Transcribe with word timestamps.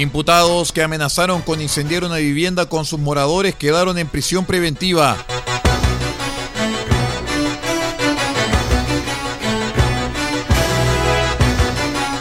Imputados 0.00 0.72
que 0.72 0.82
amenazaron 0.82 1.42
con 1.42 1.60
incendiar 1.60 2.04
una 2.04 2.16
vivienda 2.16 2.64
con 2.64 2.86
sus 2.86 2.98
moradores 2.98 3.54
quedaron 3.54 3.98
en 3.98 4.08
prisión 4.08 4.46
preventiva. 4.46 5.14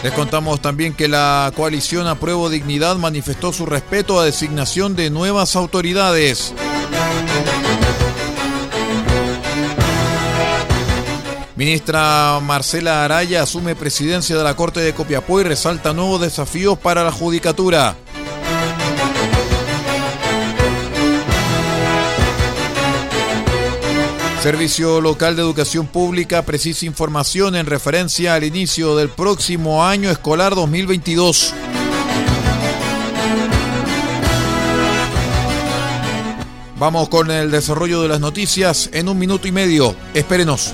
Les 0.03 0.11
contamos 0.11 0.61
también 0.61 0.93
que 0.93 1.07
la 1.07 1.53
coalición 1.55 2.05
Apruebo 2.07 2.49
Dignidad 2.49 2.97
manifestó 2.97 3.53
su 3.53 3.65
respeto 3.65 4.19
a 4.19 4.25
designación 4.25 4.97
de 4.97 5.09
nuevas 5.09 5.55
autoridades. 5.55 6.53
Ministra 11.59 12.39
Marcela 12.39 13.03
Araya 13.03 13.43
asume 13.43 13.75
presidencia 13.75 14.37
de 14.37 14.45
la 14.45 14.55
Corte 14.55 14.79
de 14.79 14.93
Copiapó 14.93 15.41
y 15.41 15.43
resalta 15.43 15.91
nuevos 15.91 16.21
desafíos 16.21 16.79
para 16.79 17.03
la 17.03 17.11
judicatura. 17.11 17.97
Servicio 24.41 25.01
Local 25.01 25.35
de 25.35 25.41
Educación 25.41 25.85
Pública 25.87 26.43
precisa 26.43 26.85
información 26.85 27.57
en 27.57 27.65
referencia 27.65 28.35
al 28.35 28.45
inicio 28.45 28.95
del 28.95 29.09
próximo 29.09 29.83
año 29.83 30.09
escolar 30.09 30.55
2022. 30.55 31.53
Vamos 36.77 37.09
con 37.09 37.29
el 37.29 37.51
desarrollo 37.51 38.01
de 38.01 38.07
las 38.07 38.21
noticias 38.21 38.89
en 38.93 39.09
un 39.09 39.19
minuto 39.19 39.45
y 39.45 39.51
medio. 39.51 39.93
Espérenos. 40.13 40.73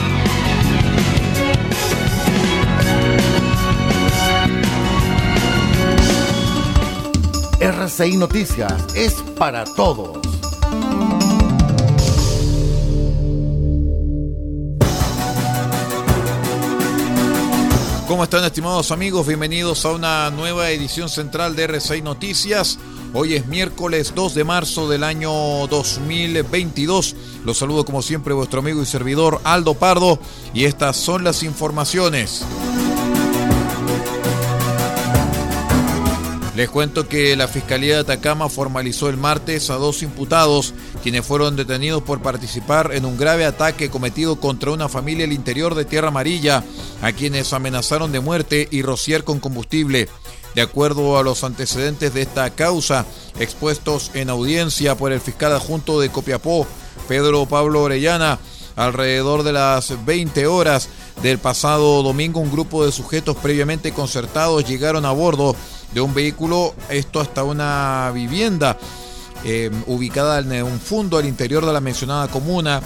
RCI 7.61 8.17
Noticias 8.17 8.73
es 8.95 9.13
para 9.37 9.65
todos. 9.65 10.17
¿Cómo 18.07 18.23
están 18.23 18.43
estimados 18.45 18.89
amigos? 18.89 19.27
Bienvenidos 19.27 19.85
a 19.85 19.91
una 19.91 20.31
nueva 20.31 20.71
edición 20.71 21.07
central 21.07 21.55
de 21.55 21.65
RCI 21.65 22.01
Noticias. 22.01 22.79
Hoy 23.13 23.35
es 23.35 23.45
miércoles 23.45 24.13
2 24.15 24.33
de 24.33 24.43
marzo 24.43 24.89
del 24.89 25.03
año 25.03 25.31
2022. 25.67 27.15
Los 27.45 27.59
saludo 27.59 27.85
como 27.85 28.01
siempre 28.01 28.33
vuestro 28.33 28.61
amigo 28.61 28.81
y 28.81 28.87
servidor 28.87 29.39
Aldo 29.43 29.75
Pardo 29.75 30.17
y 30.55 30.65
estas 30.65 30.97
son 30.97 31.23
las 31.23 31.43
informaciones. 31.43 32.43
Les 36.55 36.69
cuento 36.69 37.07
que 37.07 37.33
la 37.37 37.47
Fiscalía 37.47 37.95
de 37.95 38.01
Atacama 38.01 38.49
formalizó 38.49 39.07
el 39.07 39.15
martes 39.15 39.69
a 39.69 39.75
dos 39.75 40.03
imputados 40.03 40.73
quienes 41.01 41.25
fueron 41.25 41.55
detenidos 41.55 42.03
por 42.03 42.21
participar 42.21 42.91
en 42.93 43.05
un 43.05 43.17
grave 43.17 43.45
ataque 43.45 43.89
cometido 43.89 44.37
contra 44.37 44.71
una 44.71 44.89
familia 44.89 45.23
al 45.23 45.31
interior 45.31 45.75
de 45.75 45.85
Tierra 45.85 46.09
Amarilla, 46.09 46.63
a 47.01 47.13
quienes 47.13 47.53
amenazaron 47.53 48.11
de 48.11 48.19
muerte 48.19 48.67
y 48.69 48.81
rociar 48.81 49.23
con 49.23 49.39
combustible. 49.39 50.09
De 50.53 50.61
acuerdo 50.61 51.17
a 51.17 51.23
los 51.23 51.45
antecedentes 51.45 52.13
de 52.13 52.23
esta 52.23 52.49
causa, 52.49 53.05
expuestos 53.39 54.11
en 54.13 54.29
audiencia 54.29 54.95
por 54.95 55.13
el 55.13 55.21
fiscal 55.21 55.53
adjunto 55.53 56.01
de 56.01 56.09
Copiapó, 56.09 56.67
Pedro 57.07 57.45
Pablo 57.45 57.83
Orellana, 57.83 58.39
alrededor 58.75 59.43
de 59.43 59.53
las 59.53 60.05
20 60.05 60.47
horas 60.47 60.89
del 61.23 61.39
pasado 61.39 62.03
domingo, 62.03 62.39
un 62.39 62.51
grupo 62.51 62.85
de 62.85 62.91
sujetos 62.91 63.37
previamente 63.37 63.93
concertados 63.93 64.67
llegaron 64.67 65.05
a 65.05 65.11
bordo 65.11 65.55
de 65.93 66.01
un 66.01 66.13
vehículo, 66.13 66.73
esto 66.89 67.19
hasta 67.19 67.43
una 67.43 68.11
vivienda 68.13 68.77
eh, 69.43 69.71
ubicada 69.87 70.39
en 70.39 70.63
un 70.63 70.79
fondo 70.79 71.17
al 71.17 71.25
interior 71.25 71.65
de 71.65 71.73
la 71.73 71.81
mencionada 71.81 72.27
comuna, 72.27 72.81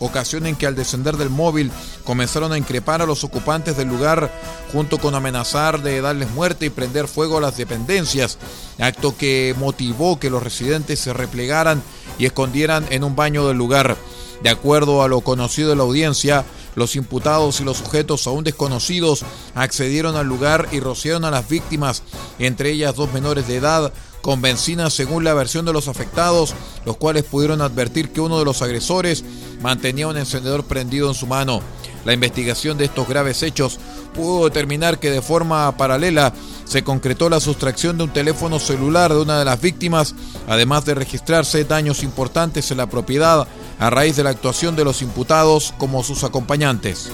ocasión 0.00 0.46
en 0.46 0.56
que 0.56 0.66
al 0.66 0.74
descender 0.74 1.16
del 1.16 1.30
móvil 1.30 1.70
comenzaron 2.04 2.52
a 2.52 2.58
increpar 2.58 3.02
a 3.02 3.06
los 3.06 3.22
ocupantes 3.22 3.76
del 3.76 3.88
lugar 3.88 4.32
junto 4.72 4.98
con 4.98 5.14
amenazar 5.14 5.82
de 5.82 6.00
darles 6.00 6.30
muerte 6.30 6.66
y 6.66 6.70
prender 6.70 7.06
fuego 7.06 7.38
a 7.38 7.40
las 7.40 7.56
dependencias, 7.56 8.38
acto 8.78 9.16
que 9.16 9.54
motivó 9.58 10.18
que 10.18 10.30
los 10.30 10.42
residentes 10.42 10.98
se 10.98 11.12
replegaran 11.12 11.82
y 12.18 12.26
escondieran 12.26 12.86
en 12.90 13.04
un 13.04 13.14
baño 13.14 13.46
del 13.46 13.58
lugar. 13.58 13.96
De 14.42 14.48
acuerdo 14.48 15.02
a 15.02 15.08
lo 15.08 15.20
conocido 15.20 15.68
de 15.68 15.76
la 15.76 15.82
audiencia, 15.82 16.46
los 16.74 16.96
imputados 16.96 17.60
y 17.60 17.64
los 17.64 17.76
sujetos 17.76 18.26
aún 18.26 18.42
desconocidos 18.42 19.22
accedieron 19.54 20.16
al 20.16 20.26
lugar 20.26 20.66
y 20.72 20.80
rociaron 20.80 21.26
a 21.26 21.30
las 21.30 21.48
víctimas, 21.48 22.02
entre 22.40 22.72
ellas 22.72 22.96
dos 22.96 23.12
menores 23.12 23.46
de 23.46 23.56
edad, 23.56 23.92
con 24.22 24.42
benzina 24.42 24.90
según 24.90 25.24
la 25.24 25.34
versión 25.34 25.64
de 25.64 25.72
los 25.72 25.88
afectados, 25.88 26.54
los 26.84 26.96
cuales 26.96 27.24
pudieron 27.24 27.60
advertir 27.60 28.10
que 28.10 28.20
uno 28.20 28.38
de 28.38 28.44
los 28.44 28.62
agresores 28.62 29.24
mantenía 29.62 30.08
un 30.08 30.16
encendedor 30.16 30.64
prendido 30.64 31.08
en 31.08 31.14
su 31.14 31.26
mano. 31.26 31.60
La 32.04 32.14
investigación 32.14 32.78
de 32.78 32.86
estos 32.86 33.06
graves 33.08 33.42
hechos 33.42 33.78
pudo 34.14 34.44
determinar 34.44 34.98
que 34.98 35.10
de 35.10 35.22
forma 35.22 35.76
paralela 35.76 36.32
se 36.64 36.82
concretó 36.82 37.28
la 37.28 37.40
sustracción 37.40 37.98
de 37.98 38.04
un 38.04 38.12
teléfono 38.12 38.58
celular 38.58 39.12
de 39.12 39.20
una 39.20 39.38
de 39.38 39.44
las 39.44 39.60
víctimas, 39.60 40.14
además 40.48 40.84
de 40.84 40.94
registrarse 40.94 41.64
daños 41.64 42.02
importantes 42.02 42.70
en 42.70 42.78
la 42.78 42.88
propiedad 42.88 43.46
a 43.78 43.90
raíz 43.90 44.16
de 44.16 44.24
la 44.24 44.30
actuación 44.30 44.76
de 44.76 44.84
los 44.84 45.02
imputados 45.02 45.74
como 45.78 46.02
sus 46.02 46.24
acompañantes. 46.24 47.10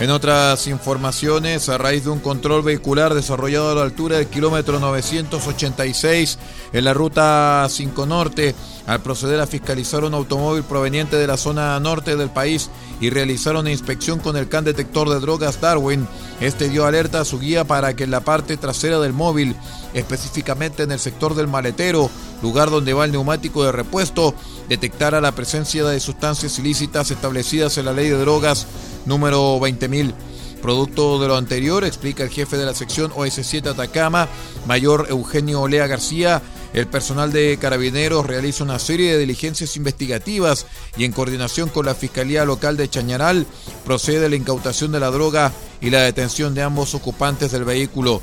En 0.00 0.10
otras 0.10 0.68
informaciones, 0.68 1.68
a 1.68 1.76
raíz 1.76 2.04
de 2.04 2.10
un 2.10 2.20
control 2.20 2.62
vehicular 2.62 3.14
desarrollado 3.14 3.72
a 3.72 3.74
la 3.74 3.82
altura 3.82 4.18
del 4.18 4.28
kilómetro 4.28 4.78
986 4.78 6.38
en 6.72 6.84
la 6.84 6.94
ruta 6.94 7.66
5 7.68 8.06
Norte, 8.06 8.54
al 8.86 9.02
proceder 9.02 9.40
a 9.40 9.48
fiscalizar 9.48 10.04
un 10.04 10.14
automóvil 10.14 10.62
proveniente 10.62 11.16
de 11.16 11.26
la 11.26 11.36
zona 11.36 11.80
norte 11.80 12.14
del 12.14 12.30
país 12.30 12.70
y 13.00 13.10
realizar 13.10 13.56
una 13.56 13.72
inspección 13.72 14.20
con 14.20 14.36
el 14.36 14.48
can 14.48 14.64
detector 14.64 15.10
de 15.10 15.18
drogas 15.18 15.60
Darwin, 15.60 16.06
este 16.40 16.68
dio 16.68 16.86
alerta 16.86 17.20
a 17.20 17.24
su 17.24 17.40
guía 17.40 17.64
para 17.64 17.96
que 17.96 18.04
en 18.04 18.12
la 18.12 18.20
parte 18.20 18.56
trasera 18.56 19.00
del 19.00 19.12
móvil, 19.12 19.56
específicamente 19.94 20.84
en 20.84 20.92
el 20.92 21.00
sector 21.00 21.34
del 21.34 21.48
maletero, 21.48 22.08
lugar 22.40 22.70
donde 22.70 22.94
va 22.94 23.04
el 23.04 23.10
neumático 23.10 23.64
de 23.64 23.72
repuesto, 23.72 24.32
detectara 24.68 25.20
la 25.20 25.32
presencia 25.32 25.84
de 25.84 26.00
sustancias 26.00 26.58
ilícitas 26.58 27.10
establecidas 27.10 27.78
en 27.78 27.86
la 27.86 27.92
ley 27.92 28.08
de 28.08 28.18
drogas 28.18 28.66
número 29.06 29.58
20.000. 29.58 30.12
Producto 30.62 31.20
de 31.20 31.28
lo 31.28 31.36
anterior, 31.36 31.84
explica 31.84 32.24
el 32.24 32.30
jefe 32.30 32.56
de 32.56 32.66
la 32.66 32.74
sección 32.74 33.12
OS7 33.12 33.68
Atacama, 33.68 34.28
mayor 34.66 35.06
Eugenio 35.08 35.60
Olea 35.60 35.86
García, 35.86 36.42
el 36.74 36.86
personal 36.86 37.32
de 37.32 37.56
Carabineros 37.58 38.26
realiza 38.26 38.64
una 38.64 38.78
serie 38.78 39.12
de 39.12 39.18
diligencias 39.18 39.76
investigativas 39.76 40.66
y 40.96 41.04
en 41.04 41.12
coordinación 41.12 41.70
con 41.70 41.86
la 41.86 41.94
Fiscalía 41.94 42.44
Local 42.44 42.76
de 42.76 42.88
Chañaral 42.88 43.46
procede 43.86 44.26
a 44.26 44.28
la 44.28 44.36
incautación 44.36 44.92
de 44.92 45.00
la 45.00 45.10
droga 45.10 45.52
y 45.80 45.90
la 45.90 46.02
detención 46.02 46.54
de 46.54 46.62
ambos 46.62 46.94
ocupantes 46.94 47.52
del 47.52 47.64
vehículo. 47.64 48.20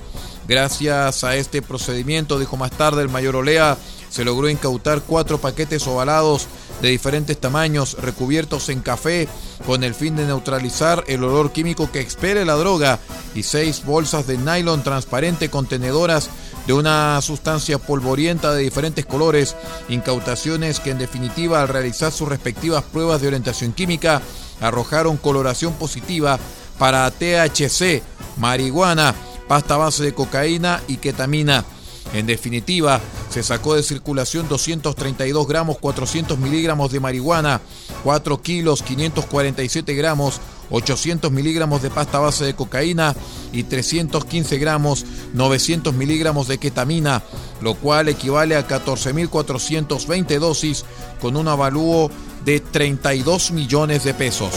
Gracias 0.48 1.24
a 1.24 1.36
este 1.36 1.64
procedimiento, 1.64 2.38
dijo 2.38 2.56
más 2.56 2.72
tarde 2.72 3.02
el 3.02 3.10
mayor 3.10 3.36
Olea, 3.36 3.78
se 4.16 4.24
logró 4.24 4.48
incautar 4.48 5.02
cuatro 5.02 5.40
paquetes 5.40 5.86
ovalados 5.88 6.48
de 6.82 6.88
diferentes 6.88 7.38
tamaños 7.38 7.98
recubiertos 8.00 8.70
en 8.70 8.80
café 8.80 9.28
con 9.66 9.84
el 9.84 9.94
fin 9.94 10.16
de 10.16 10.26
neutralizar 10.26 11.04
el 11.08 11.22
olor 11.26 11.52
químico 11.52 11.92
que 11.92 12.00
expele 12.00 12.46
la 12.46 12.54
droga 12.54 12.98
y 13.34 13.44
seis 13.44 13.84
bolsas 13.84 14.26
de 14.26 14.38
nylon 14.38 14.84
transparente 14.84 15.50
contenedoras 15.50 16.30
de 16.66 16.72
una 16.72 17.22
sustancia 17.22 17.78
polvorienta 17.78 18.54
de 18.54 18.64
diferentes 18.64 19.06
colores, 19.06 19.54
incautaciones 19.90 20.80
que 20.80 20.92
en 20.92 20.98
definitiva 20.98 21.60
al 21.60 21.68
realizar 21.68 22.14
sus 22.14 22.30
respectivas 22.30 22.86
pruebas 22.86 23.20
de 23.20 23.28
orientación 23.28 23.74
química 23.74 24.22
arrojaron 24.62 25.18
coloración 25.18 25.74
positiva 25.74 26.40
para 26.80 27.12
THC, 27.12 28.02
marihuana, 28.38 29.14
pasta 29.50 29.76
base 29.76 30.06
de 30.06 30.14
cocaína 30.14 30.82
y 30.88 30.98
ketamina. 30.98 31.66
En 32.14 32.26
definitiva, 32.26 33.02
se 33.30 33.44
sacó 33.44 33.76
de 33.76 33.84
circulación 33.84 34.48
232 34.48 35.48
gramos 35.48 35.78
400 35.80 36.38
miligramos 36.38 36.92
de 36.92 37.00
marihuana, 37.00 37.62
4 38.04 38.42
kilos 38.42 38.84
547 38.84 39.94
gramos 39.96 40.40
800 40.70 41.32
miligramos 41.32 41.82
de 41.82 41.90
pasta 41.90 42.20
base 42.20 42.46
de 42.46 42.56
cocaína 42.56 43.16
y 43.52 43.64
315 43.64 44.58
gramos 44.58 45.06
900 45.34 45.94
miligramos 45.94 46.48
de 46.48 46.58
ketamina, 46.58 47.24
lo 47.62 47.76
cual 47.76 48.10
equivale 48.10 48.56
a 48.56 48.68
14.420 48.68 50.40
dosis 50.40 50.86
con 51.22 51.36
un 51.36 51.48
avalúo 51.48 52.10
de 52.44 52.60
32 52.60 53.52
millones 53.52 54.04
de 54.04 54.14
pesos. 54.14 54.52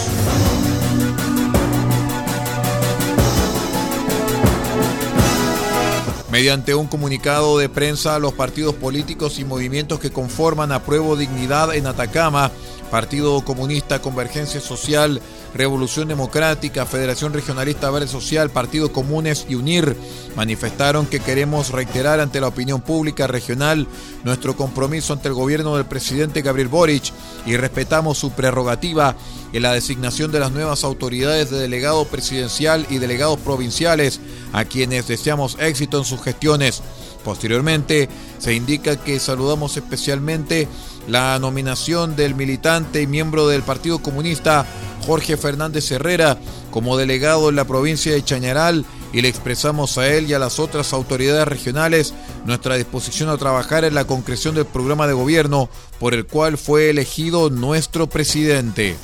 Mediante 6.39 6.77
un 6.77 6.87
comunicado 6.87 7.59
de 7.59 7.69
prensa, 7.69 8.21
los 8.21 8.33
partidos 8.33 8.73
políticos 8.77 9.41
y 9.41 9.45
movimientos 9.45 9.99
que 9.99 10.13
conforman 10.13 10.71
Apruebo 10.71 11.17
Dignidad 11.17 11.75
en 11.75 11.89
Atacama, 11.89 12.53
Partido 12.91 13.41
Comunista 13.43 14.01
Convergencia 14.01 14.61
Social, 14.61 15.21
Revolución 15.55 16.09
Democrática, 16.09 16.87
Federación 16.87 17.33
Regionalista 17.33 17.91
Verde 17.91 18.09
Social, 18.09 18.51
Partido 18.51 18.93
Comunes 18.93 19.47
y 19.49 19.55
UNIR 19.55 19.97
manifestaron 20.37 21.07
que 21.07 21.21
queremos 21.21 21.71
reiterar 21.71 22.21
ante 22.21 22.41
la 22.41 22.49
opinión 22.49 22.81
pública 22.81 23.27
regional 23.27 23.87
nuestro 24.25 24.57
compromiso 24.57 25.13
ante 25.13 25.29
el 25.29 25.35
gobierno 25.35 25.77
del 25.77 25.87
presidente 25.87 26.43
Gabriel 26.43 26.69
Boric 26.69 27.13
y 27.47 27.57
respetamos 27.57 28.19
su 28.19 28.33
prerrogativa 28.33 29.17
en 29.53 29.63
la 29.63 29.73
designación 29.73 30.33
de 30.33 30.41
las 30.41 30.53
nuevas 30.53 30.85
autoridades 30.85 31.51
de 31.51 31.59
delegado 31.59 32.05
presidencial 32.07 32.87
y 32.91 32.99
delegados 32.99 33.39
provinciales 33.41 34.21
a 34.53 34.65
quienes 34.65 35.09
deseamos 35.09 35.57
éxito 35.61 35.99
en 35.99 36.05
sus 36.05 36.23
gestiones. 36.23 36.83
Posteriormente, 37.25 38.09
se 38.39 38.55
indica 38.55 38.97
que 38.97 39.19
saludamos 39.19 39.77
especialmente 39.77 40.69
la 41.09 41.39
nominación 41.39 42.15
del 42.15 42.35
militante 42.35 43.03
y 43.03 43.07
miembro 43.07 43.49
del 43.49 43.63
Partido 43.63 43.99
Comunista 44.01 44.67
Jorge 45.07 45.37
Fernández 45.37 45.91
Herrera 45.91 46.39
como 46.71 46.97
delegado 46.97 47.49
en 47.49 47.57
la 47.57 47.65
provincia 47.65 48.13
de 48.13 48.23
Chañaral 48.23 48.85
y 49.13 49.23
le 49.23 49.29
expresamos 49.29 49.97
a 49.97 50.07
él 50.07 50.29
y 50.29 50.35
a 50.35 50.39
las 50.39 50.59
otras 50.59 50.93
autoridades 50.93 51.49
regionales 51.49 52.13
nuestra 52.45 52.77
disposición 52.77 53.31
a 53.31 53.39
trabajar 53.39 53.85
en 53.85 53.95
la 53.95 54.07
concreción 54.07 54.55
del 54.55 54.67
programa 54.67 55.07
de 55.07 55.15
gobierno 55.15 55.71
por 55.99 56.13
el 56.13 56.27
cual 56.27 56.59
fue 56.59 56.91
elegido 56.91 57.49
nuestro 57.49 58.07
presidente. 58.09 58.97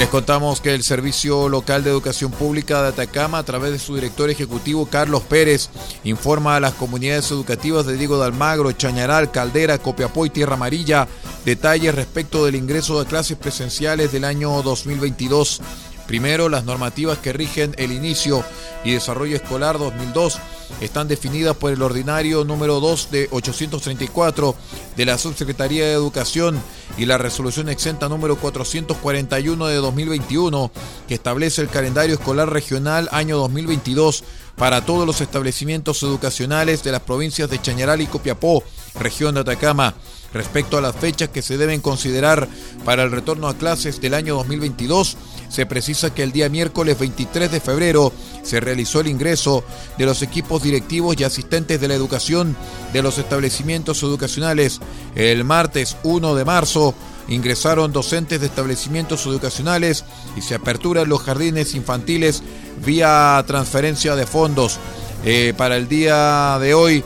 Les 0.00 0.08
contamos 0.08 0.62
que 0.62 0.74
el 0.74 0.82
Servicio 0.82 1.50
Local 1.50 1.84
de 1.84 1.90
Educación 1.90 2.30
Pública 2.30 2.80
de 2.80 2.88
Atacama, 2.88 3.36
a 3.36 3.42
través 3.42 3.70
de 3.70 3.78
su 3.78 3.96
director 3.96 4.30
ejecutivo 4.30 4.86
Carlos 4.86 5.22
Pérez, 5.24 5.68
informa 6.04 6.56
a 6.56 6.60
las 6.60 6.72
comunidades 6.72 7.30
educativas 7.30 7.84
de 7.84 7.98
Diego 7.98 8.18
de 8.18 8.24
Almagro, 8.24 8.72
Chañaral, 8.72 9.30
Caldera, 9.30 9.76
Copiapó 9.76 10.24
y 10.24 10.30
Tierra 10.30 10.54
Amarilla 10.54 11.06
detalles 11.44 11.94
respecto 11.94 12.44
del 12.44 12.54
ingreso 12.54 12.98
de 12.98 13.06
clases 13.06 13.36
presenciales 13.36 14.10
del 14.10 14.24
año 14.24 14.62
2022. 14.62 15.60
Primero, 16.10 16.48
las 16.48 16.64
normativas 16.64 17.18
que 17.18 17.32
rigen 17.32 17.72
el 17.78 17.92
inicio 17.92 18.44
y 18.82 18.90
desarrollo 18.90 19.36
escolar 19.36 19.78
2002 19.78 20.40
están 20.80 21.06
definidas 21.06 21.56
por 21.56 21.70
el 21.70 21.80
ordinario 21.82 22.42
número 22.42 22.80
2 22.80 23.12
de 23.12 23.28
834 23.30 24.56
de 24.96 25.06
la 25.06 25.18
Subsecretaría 25.18 25.86
de 25.86 25.92
Educación 25.92 26.60
y 26.98 27.06
la 27.06 27.16
resolución 27.16 27.68
exenta 27.68 28.08
número 28.08 28.34
441 28.34 29.66
de 29.68 29.76
2021 29.76 30.72
que 31.06 31.14
establece 31.14 31.62
el 31.62 31.68
calendario 31.68 32.16
escolar 32.16 32.52
regional 32.52 33.08
año 33.12 33.38
2022 33.38 34.24
para 34.56 34.84
todos 34.84 35.06
los 35.06 35.20
establecimientos 35.20 36.02
educacionales 36.02 36.82
de 36.82 36.90
las 36.90 37.02
provincias 37.02 37.48
de 37.48 37.62
Chañaral 37.62 38.00
y 38.00 38.08
Copiapó, 38.08 38.64
región 38.98 39.36
de 39.36 39.42
Atacama. 39.42 39.94
Respecto 40.32 40.78
a 40.78 40.80
las 40.80 40.94
fechas 40.94 41.28
que 41.28 41.42
se 41.42 41.56
deben 41.56 41.80
considerar 41.80 42.48
para 42.84 43.02
el 43.02 43.10
retorno 43.10 43.48
a 43.48 43.56
clases 43.56 44.00
del 44.00 44.14
año 44.14 44.36
2022, 44.36 45.16
se 45.48 45.66
precisa 45.66 46.14
que 46.14 46.22
el 46.22 46.30
día 46.30 46.48
miércoles 46.48 46.98
23 46.98 47.50
de 47.50 47.60
febrero 47.60 48.12
se 48.44 48.60
realizó 48.60 49.00
el 49.00 49.08
ingreso 49.08 49.64
de 49.98 50.06
los 50.06 50.22
equipos 50.22 50.62
directivos 50.62 51.16
y 51.18 51.24
asistentes 51.24 51.80
de 51.80 51.88
la 51.88 51.94
educación 51.94 52.56
de 52.92 53.02
los 53.02 53.18
establecimientos 53.18 54.02
educacionales. 54.04 54.80
El 55.16 55.42
martes 55.42 55.96
1 56.04 56.34
de 56.36 56.44
marzo 56.44 56.94
ingresaron 57.28 57.92
docentes 57.92 58.40
de 58.40 58.46
establecimientos 58.46 59.26
educacionales 59.26 60.04
y 60.36 60.42
se 60.42 60.54
aperturan 60.54 61.08
los 61.08 61.20
jardines 61.20 61.74
infantiles 61.74 62.42
vía 62.84 63.42
transferencia 63.46 64.14
de 64.14 64.26
fondos. 64.26 64.78
Eh, 65.24 65.52
para 65.56 65.76
el 65.76 65.88
día 65.88 66.58
de 66.60 66.74
hoy, 66.74 67.04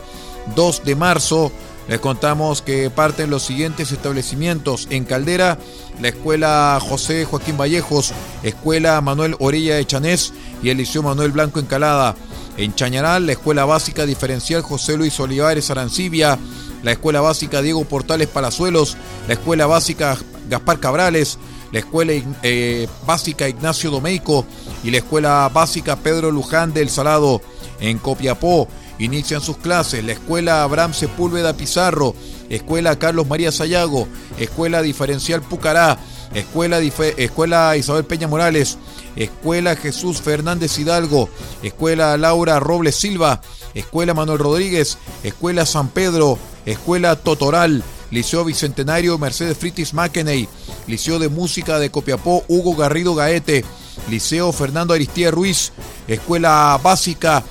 2 0.55 0.85
de 0.85 0.95
marzo, 0.95 1.51
les 1.89 2.01
contamos 2.01 2.63
que 2.63 2.91
parten 2.91 3.31
los 3.31 3.43
siguientes 3.43 3.93
establecimientos 3.93 4.87
en 4.91 5.05
Caldera, 5.05 5.59
la 6.01 6.09
Escuela 6.09 6.79
José 6.81 7.25
Joaquín 7.25 7.59
Vallejos, 7.59 8.13
Escuela 8.43 9.01
Manuel 9.01 9.37
Orilla 9.39 9.77
de 9.77 9.87
Chanés 9.87 10.33
y 10.63 10.71
el 10.71 10.79
Liceo 10.79 11.03
Manuel 11.03 11.33
Blanco 11.33 11.61
Encalada. 11.61 12.17
En 12.57 12.75
Chañaral, 12.75 13.27
la 13.27 13.33
Escuela 13.33 13.65
Básica 13.65 14.07
Diferencial 14.07 14.63
José 14.63 14.97
Luis 14.97 15.19
Olivares 15.21 15.71
Arancibia, 15.71 16.39
la 16.83 16.93
Escuela 16.93 17.21
Básica 17.21 17.61
Diego 17.61 17.85
Portales 17.85 18.29
Palazuelos, 18.29 18.97
la 19.27 19.35
Escuela 19.35 19.67
Básica 19.67 20.17
Gaspar 20.49 20.79
Cabrales, 20.79 21.39
la 21.73 21.81
Escuela 21.81 22.13
eh, 22.43 22.89
Básica 23.07 23.49
Ignacio 23.49 23.91
Domeico 23.91 24.47
y 24.85 24.91
la 24.91 24.99
Escuela 24.99 25.51
Básica 25.53 25.97
Pedro 25.97 26.31
Luján 26.31 26.73
del 26.73 26.89
Salado. 26.89 27.43
En 27.81 27.99
Copiapó, 27.99 28.69
Inician 28.99 29.41
sus 29.41 29.57
clases. 29.57 30.05
La 30.05 30.13
Escuela 30.13 30.63
Abraham 30.63 30.95
Sepúlveda 30.95 31.57
Pizarro, 31.57 32.15
Escuela 32.49 32.99
Carlos 32.99 33.27
María 33.27 33.51
Sayago, 33.53 34.07
Escuela 34.39 34.83
Diferencial 34.83 35.43
Pucará, 35.43 35.99
Escuela, 36.35 36.81
Escuela 36.81 37.77
Isabel 37.77 38.05
Peña 38.05 38.29
Morales, 38.29 38.79
Escuela 39.17 39.77
Jesús 39.77 40.21
Fernández 40.21 40.79
Hidalgo, 40.79 41.29
Escuela 41.63 42.17
Laura 42.17 42.61
Robles 42.61 42.97
Silva, 42.97 43.41
Escuela 43.75 44.15
Manuel 44.15 44.39
Rodríguez, 44.39 44.99
Escuela 45.23 45.67
San 45.67 45.89
Pedro, 45.89 46.39
Escuela 46.67 47.17
Totoral, 47.17 47.83
Liceo 48.11 48.45
Bicentenario 48.45 49.19
Mercedes 49.19 49.57
Fritis 49.57 49.95
Mackenney, 49.95 50.49
Liceo 50.87 51.19
de 51.19 51.29
Música 51.29 51.79
de 51.79 51.91
Copiapó 51.91 52.45
Hugo 52.49 52.77
Garrido 52.77 53.15
Gaete, 53.15 53.65
Liceo 54.09 54.53
Fernando 54.53 54.95
Aristía 54.95 55.31
Ruiz, 55.31 55.73
Escuela 56.09 56.79
Básica 56.83 57.43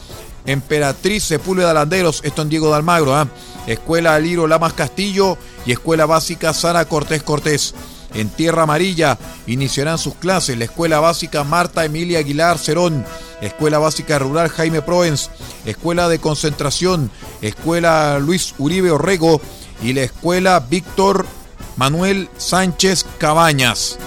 Emperatriz 0.46 1.24
Sepúlveda 1.24 1.74
Landeros, 1.74 2.22
esto 2.24 2.42
en 2.42 2.50
Diego 2.50 2.70
de 2.70 2.76
Almagro, 2.76 3.16
¿ah? 3.16 3.28
Escuela 3.68 4.16
Aliro 4.16 4.48
Lamas 4.48 4.74
Castillo 4.74 5.38
y 5.66 5.72
Escuela 5.72 6.06
Básica 6.06 6.54
Sara 6.54 6.86
Cortés 6.86 7.24
Cortés. 7.24 7.74
En 8.14 8.30
Tierra 8.30 8.64
Amarilla 8.64 9.18
iniciarán 9.48 9.98
sus 9.98 10.16
clases 10.16 10.58
la 10.58 10.66
Escuela 10.66 11.00
Básica 11.00 11.44
Marta 11.44 11.84
Emilia 11.84 12.20
Aguilar 12.20 12.60
Cerón, 12.60 13.04
Escuela 13.42 13.80
Básica 13.80 14.20
Rural 14.20 14.50
Jaime 14.50 14.82
Proens, 14.82 15.32
Escuela 15.66 16.08
de 16.10 16.20
Concentración, 16.20 17.10
Escuela 17.42 18.20
Luis 18.20 18.54
Uribe 18.60 18.92
Orrego 18.92 19.42
y 19.82 19.94
la 19.94 20.04
Escuela 20.04 20.60
Víctor 20.60 21.26
Manuel 21.76 22.30
Sánchez 22.38 23.06
Cabañas. 23.18 23.98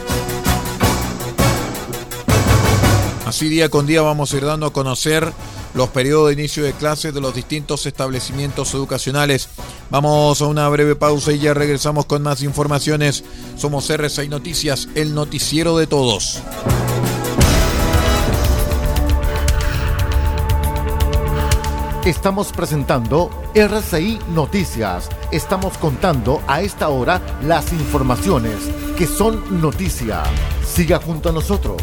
Así 3.27 3.49
día 3.49 3.69
con 3.69 3.87
día 3.87 4.03
vamos 4.03 4.33
a 4.33 4.37
ir 4.37 4.45
dando 4.45 4.67
a 4.67 4.73
conocer 4.73 5.33
los 5.77 5.91
periodos 5.91 6.29
de 6.29 6.33
inicio 6.33 6.65
de 6.65 6.73
clases 6.73 7.13
de 7.13 7.21
los 7.21 7.35
distintos 7.35 7.85
establecimientos 7.85 8.73
educacionales. 8.73 9.49
Vamos 9.91 10.41
a 10.41 10.47
una 10.47 10.69
breve 10.71 10.97
pausa 10.97 11.33
y 11.33 11.39
ya 11.39 11.53
regresamos 11.53 12.07
con 12.07 12.23
más 12.23 12.43
informaciones. 12.43 13.23
Somos 13.57 13.89
RCI 13.91 14.29
Noticias, 14.29 14.89
el 14.95 15.15
noticiero 15.15 15.77
de 15.77 15.87
todos. 15.87 16.41
Estamos 22.07 22.53
presentando 22.53 23.31
RCI 23.55 24.21
Noticias. 24.29 25.11
Estamos 25.31 25.77
contando 25.77 26.41
a 26.47 26.63
esta 26.63 26.89
hora 26.89 27.21
las 27.43 27.73
informaciones 27.73 28.57
que 28.97 29.07
son 29.07 29.61
noticia. 29.61 30.23
Siga 30.65 31.01
junto 31.01 31.29
a 31.29 31.33
nosotros. 31.33 31.83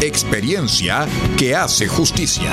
experiencia 0.00 1.06
que 1.36 1.54
hace 1.54 1.88
justicia. 1.88 2.52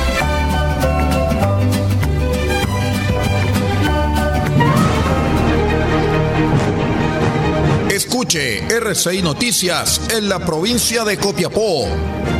Escuche 8.11 8.67
RCI 8.67 9.21
Noticias 9.21 10.01
en 10.09 10.27
la 10.27 10.39
provincia 10.39 11.05
de 11.05 11.17
Copiapó. 11.17 11.87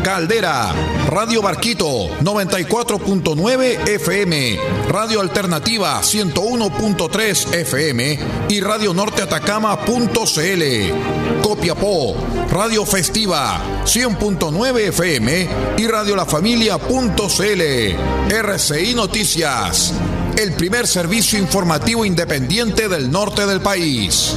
Caldera, 0.03 0.73
Radio 1.07 1.41
Barquito 1.41 2.09
94.9 2.19 3.87
FM, 3.87 4.59
Radio 4.89 5.21
Alternativa 5.21 6.01
101.3 6.01 7.53
FM 7.53 8.19
y 8.49 8.59
Radio 8.59 8.93
Norte 8.93 9.21
Atacama.cl. 9.21 10.61
Copiapó, 11.41 12.17
Radio 12.51 12.85
Festiva 12.85 13.61
100.9 13.85 14.77
FM 14.89 15.49
y 15.77 15.87
Radio 15.87 16.17
La 16.17 16.25
Familia.cl. 16.25 17.61
RCI 18.29 18.93
Noticias, 18.93 19.93
el 20.37 20.51
primer 20.51 20.85
servicio 20.85 21.39
informativo 21.39 22.03
independiente 22.03 22.89
del 22.89 23.09
norte 23.09 23.45
del 23.45 23.61
país. 23.61 24.35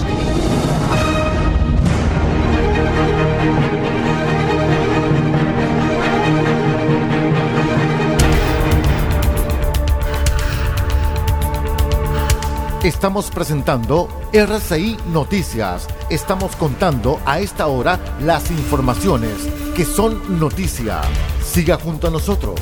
Estamos 12.85 13.31
presentando 13.31 14.11
RCI 14.35 14.99
Noticias. 15.07 15.87
Estamos 16.11 16.55
contando 16.55 17.19
a 17.25 17.41
esta 17.41 17.67
hora 17.67 17.99
las 18.21 18.51
informaciones 18.51 19.33
que 19.75 19.87
son 19.87 20.39
noticia. 20.39 21.01
Siga 21.43 21.79
junto 21.79 22.09
a 22.09 22.11
nosotros. 22.11 22.61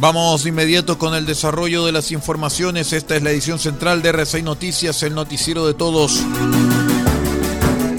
Vamos 0.00 0.46
inmediato 0.46 0.96
con 0.96 1.14
el 1.14 1.26
desarrollo 1.26 1.84
de 1.84 1.92
las 1.92 2.12
informaciones. 2.12 2.94
Esta 2.94 3.14
es 3.14 3.22
la 3.22 3.30
edición 3.30 3.58
central 3.58 4.00
de 4.00 4.08
RCI 4.08 4.40
Noticias, 4.40 5.02
el 5.02 5.14
noticiero 5.14 5.66
de 5.66 5.74
todos. 5.74 6.24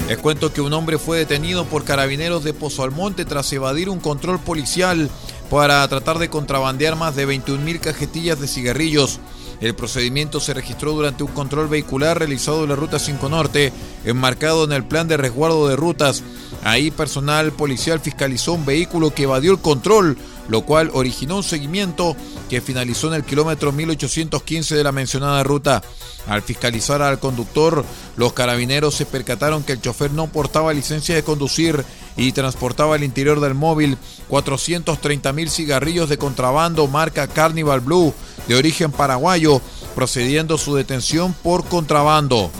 Les 0.08 0.18
cuento 0.18 0.52
que 0.52 0.62
un 0.62 0.72
hombre 0.72 0.98
fue 0.98 1.18
detenido 1.18 1.66
por 1.66 1.84
carabineros 1.84 2.42
de 2.42 2.54
Pozo 2.54 2.82
Almonte 2.82 3.26
tras 3.26 3.52
evadir 3.52 3.90
un 3.90 4.00
control 4.00 4.40
policial 4.40 5.08
para 5.50 5.86
tratar 5.88 6.18
de 6.18 6.28
contrabandear 6.28 6.96
más 6.96 7.16
de 7.16 7.26
21.000 7.26 7.80
cajetillas 7.80 8.40
de 8.40 8.48
cigarrillos. 8.48 9.20
El 9.60 9.74
procedimiento 9.74 10.38
se 10.38 10.54
registró 10.54 10.92
durante 10.92 11.24
un 11.24 11.32
control 11.32 11.68
vehicular 11.68 12.18
realizado 12.18 12.62
en 12.62 12.68
la 12.68 12.76
Ruta 12.76 12.98
5 12.98 13.28
Norte, 13.28 13.72
enmarcado 14.04 14.64
en 14.64 14.72
el 14.72 14.84
plan 14.84 15.08
de 15.08 15.16
resguardo 15.16 15.66
de 15.68 15.74
rutas. 15.74 16.22
Ahí 16.64 16.90
personal 16.90 17.52
policial 17.52 18.00
fiscalizó 18.00 18.52
un 18.52 18.66
vehículo 18.66 19.12
que 19.14 19.24
evadió 19.24 19.52
el 19.52 19.60
control, 19.60 20.18
lo 20.48 20.62
cual 20.62 20.90
originó 20.92 21.36
un 21.36 21.42
seguimiento 21.42 22.16
que 22.48 22.60
finalizó 22.60 23.08
en 23.08 23.14
el 23.14 23.24
kilómetro 23.24 23.70
1815 23.70 24.74
de 24.74 24.84
la 24.84 24.92
mencionada 24.92 25.42
ruta. 25.42 25.82
Al 26.26 26.42
fiscalizar 26.42 27.00
al 27.00 27.20
conductor, 27.20 27.84
los 28.16 28.32
carabineros 28.32 28.94
se 28.94 29.06
percataron 29.06 29.62
que 29.62 29.72
el 29.72 29.80
chofer 29.80 30.10
no 30.10 30.26
portaba 30.26 30.74
licencia 30.74 31.14
de 31.14 31.22
conducir 31.22 31.84
y 32.16 32.32
transportaba 32.32 32.96
al 32.96 33.04
interior 33.04 33.40
del 33.40 33.54
móvil 33.54 33.96
430 34.28 35.32
mil 35.32 35.50
cigarrillos 35.50 36.08
de 36.08 36.18
contrabando 36.18 36.86
marca 36.88 37.28
Carnival 37.28 37.80
Blue 37.80 38.12
de 38.48 38.56
origen 38.56 38.90
paraguayo, 38.90 39.60
procediendo 39.94 40.58
su 40.58 40.74
detención 40.74 41.34
por 41.34 41.64
contrabando. 41.66 42.50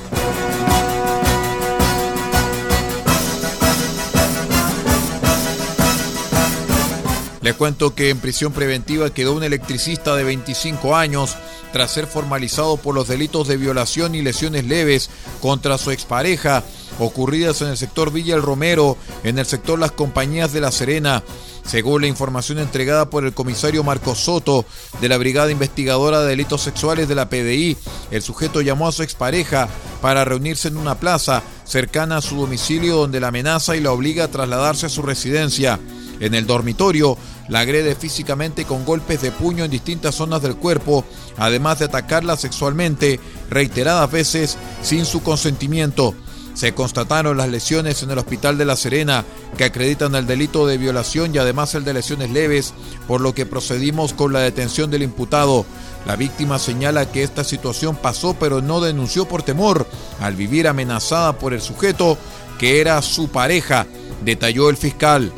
Les 7.48 7.56
cuento 7.56 7.94
que 7.94 8.10
en 8.10 8.18
prisión 8.18 8.52
preventiva 8.52 9.08
quedó 9.08 9.32
un 9.32 9.42
electricista 9.42 10.14
de 10.14 10.22
25 10.22 10.94
años 10.94 11.34
tras 11.72 11.90
ser 11.90 12.06
formalizado 12.06 12.76
por 12.76 12.94
los 12.94 13.08
delitos 13.08 13.48
de 13.48 13.56
violación 13.56 14.14
y 14.14 14.20
lesiones 14.20 14.66
leves 14.66 15.08
contra 15.40 15.78
su 15.78 15.90
expareja 15.90 16.62
ocurridas 16.98 17.62
en 17.62 17.68
el 17.68 17.78
sector 17.78 18.12
Villa 18.12 18.34
El 18.34 18.42
Romero, 18.42 18.98
en 19.24 19.38
el 19.38 19.46
sector 19.46 19.78
Las 19.78 19.92
Compañías 19.92 20.52
de 20.52 20.60
La 20.60 20.70
Serena. 20.70 21.22
Según 21.64 22.02
la 22.02 22.08
información 22.08 22.58
entregada 22.58 23.08
por 23.08 23.24
el 23.24 23.32
comisario 23.32 23.82
Marcos 23.82 24.18
Soto 24.18 24.66
de 25.00 25.08
la 25.08 25.16
Brigada 25.16 25.50
Investigadora 25.50 26.20
de 26.20 26.28
Delitos 26.28 26.60
Sexuales 26.60 27.08
de 27.08 27.14
la 27.14 27.30
PDI, 27.30 27.78
el 28.10 28.20
sujeto 28.20 28.60
llamó 28.60 28.88
a 28.88 28.92
su 28.92 29.02
expareja 29.02 29.68
para 30.02 30.26
reunirse 30.26 30.68
en 30.68 30.76
una 30.76 30.96
plaza 30.96 31.42
cercana 31.64 32.18
a 32.18 32.22
su 32.22 32.36
domicilio 32.36 32.96
donde 32.96 33.20
la 33.20 33.28
amenaza 33.28 33.74
y 33.74 33.80
la 33.80 33.92
obliga 33.92 34.24
a 34.24 34.28
trasladarse 34.28 34.84
a 34.84 34.90
su 34.90 35.00
residencia. 35.00 35.80
En 36.20 36.34
el 36.34 36.46
dormitorio, 36.46 37.16
la 37.48 37.60
agrede 37.60 37.94
físicamente 37.94 38.64
con 38.64 38.84
golpes 38.84 39.22
de 39.22 39.32
puño 39.32 39.64
en 39.64 39.70
distintas 39.70 40.14
zonas 40.14 40.42
del 40.42 40.56
cuerpo, 40.56 41.04
además 41.36 41.78
de 41.78 41.86
atacarla 41.86 42.36
sexualmente 42.36 43.20
reiteradas 43.50 44.10
veces 44.10 44.58
sin 44.82 45.04
su 45.04 45.22
consentimiento. 45.22 46.14
Se 46.54 46.74
constataron 46.74 47.36
las 47.36 47.48
lesiones 47.48 48.02
en 48.02 48.10
el 48.10 48.18
Hospital 48.18 48.58
de 48.58 48.64
La 48.64 48.74
Serena 48.74 49.24
que 49.56 49.62
acreditan 49.62 50.16
el 50.16 50.26
delito 50.26 50.66
de 50.66 50.76
violación 50.76 51.32
y 51.32 51.38
además 51.38 51.76
el 51.76 51.84
de 51.84 51.94
lesiones 51.94 52.32
leves, 52.32 52.74
por 53.06 53.20
lo 53.20 53.32
que 53.32 53.46
procedimos 53.46 54.12
con 54.12 54.32
la 54.32 54.40
detención 54.40 54.90
del 54.90 55.04
imputado. 55.04 55.64
La 56.04 56.16
víctima 56.16 56.58
señala 56.58 57.12
que 57.12 57.22
esta 57.22 57.44
situación 57.44 57.94
pasó 57.94 58.34
pero 58.34 58.60
no 58.60 58.80
denunció 58.80 59.28
por 59.28 59.44
temor 59.44 59.86
al 60.20 60.34
vivir 60.34 60.66
amenazada 60.66 61.38
por 61.38 61.54
el 61.54 61.60
sujeto 61.60 62.18
que 62.58 62.80
era 62.80 63.00
su 63.02 63.28
pareja, 63.28 63.86
detalló 64.24 64.68
el 64.68 64.76
fiscal. 64.76 65.32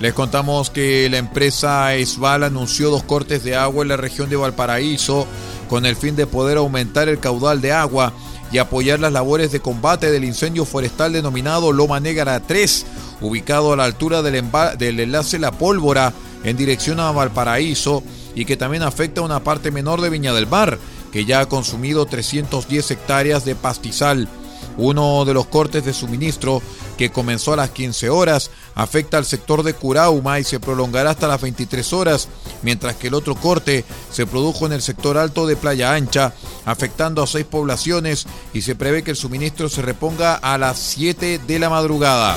Les 0.00 0.12
contamos 0.12 0.68
que 0.68 1.08
la 1.08 1.16
empresa 1.16 1.94
Esval 1.94 2.44
anunció 2.44 2.90
dos 2.90 3.02
cortes 3.02 3.42
de 3.44 3.56
agua 3.56 3.82
en 3.82 3.88
la 3.88 3.96
región 3.96 4.28
de 4.28 4.36
Valparaíso 4.36 5.26
con 5.70 5.86
el 5.86 5.96
fin 5.96 6.16
de 6.16 6.26
poder 6.26 6.58
aumentar 6.58 7.08
el 7.08 7.18
caudal 7.18 7.62
de 7.62 7.72
agua 7.72 8.12
y 8.52 8.58
apoyar 8.58 9.00
las 9.00 9.12
labores 9.12 9.52
de 9.52 9.60
combate 9.60 10.10
del 10.10 10.24
incendio 10.24 10.66
forestal 10.66 11.12
denominado 11.12 11.72
Loma 11.72 11.98
Negra 11.98 12.38
3, 12.40 12.86
ubicado 13.22 13.72
a 13.72 13.76
la 13.76 13.84
altura 13.84 14.22
del, 14.22 14.44
del 14.78 15.00
enlace 15.00 15.38
La 15.38 15.52
Pólvora 15.52 16.12
en 16.44 16.56
dirección 16.56 17.00
a 17.00 17.10
Valparaíso 17.10 18.02
y 18.34 18.44
que 18.44 18.56
también 18.56 18.82
afecta 18.82 19.22
a 19.22 19.24
una 19.24 19.42
parte 19.42 19.70
menor 19.70 20.02
de 20.02 20.10
Viña 20.10 20.34
del 20.34 20.46
Mar, 20.46 20.78
que 21.10 21.24
ya 21.24 21.40
ha 21.40 21.48
consumido 21.48 22.04
310 22.04 22.90
hectáreas 22.90 23.44
de 23.44 23.54
pastizal. 23.54 24.28
Uno 24.76 25.24
de 25.24 25.32
los 25.32 25.46
cortes 25.46 25.84
de 25.86 25.94
suministro, 25.94 26.60
que 26.98 27.10
comenzó 27.10 27.54
a 27.54 27.56
las 27.56 27.70
15 27.70 28.10
horas, 28.10 28.50
afecta 28.76 29.18
al 29.18 29.24
sector 29.24 29.64
de 29.64 29.74
Curauma 29.74 30.38
y 30.38 30.44
se 30.44 30.60
prolongará 30.60 31.10
hasta 31.10 31.26
las 31.26 31.40
23 31.40 31.92
horas, 31.92 32.28
mientras 32.62 32.94
que 32.94 33.08
el 33.08 33.14
otro 33.14 33.34
corte 33.34 33.84
se 34.12 34.26
produjo 34.26 34.66
en 34.66 34.72
el 34.72 34.82
sector 34.82 35.18
alto 35.18 35.46
de 35.46 35.56
Playa 35.56 35.94
Ancha, 35.94 36.32
afectando 36.64 37.22
a 37.22 37.26
seis 37.26 37.46
poblaciones 37.46 38.26
y 38.52 38.62
se 38.62 38.76
prevé 38.76 39.02
que 39.02 39.10
el 39.10 39.16
suministro 39.16 39.68
se 39.68 39.82
reponga 39.82 40.34
a 40.34 40.58
las 40.58 40.78
7 40.78 41.40
de 41.44 41.58
la 41.58 41.70
madrugada. 41.70 42.36